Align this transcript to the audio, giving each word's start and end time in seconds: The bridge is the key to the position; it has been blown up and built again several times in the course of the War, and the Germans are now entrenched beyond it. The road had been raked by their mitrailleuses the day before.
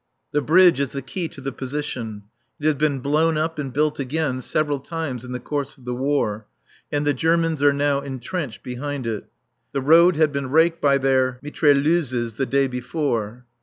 The 0.31 0.41
bridge 0.41 0.79
is 0.79 0.93
the 0.93 1.03
key 1.03 1.27
to 1.27 1.41
the 1.41 1.51
position; 1.51 2.23
it 2.59 2.65
has 2.65 2.73
been 2.73 3.01
blown 3.01 3.37
up 3.37 3.59
and 3.59 3.71
built 3.71 3.99
again 3.99 4.41
several 4.41 4.79
times 4.79 5.23
in 5.23 5.31
the 5.31 5.39
course 5.39 5.77
of 5.77 5.85
the 5.85 5.93
War, 5.93 6.47
and 6.91 7.05
the 7.05 7.13
Germans 7.13 7.61
are 7.61 7.71
now 7.71 7.99
entrenched 8.01 8.63
beyond 8.63 9.05
it. 9.05 9.25
The 9.73 9.81
road 9.81 10.15
had 10.15 10.31
been 10.31 10.49
raked 10.49 10.81
by 10.81 10.97
their 10.97 11.39
mitrailleuses 11.43 12.37
the 12.37 12.47
day 12.47 12.65
before. 12.67 13.45